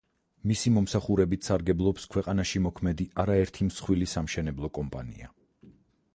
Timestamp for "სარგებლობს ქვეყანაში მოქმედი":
1.49-3.09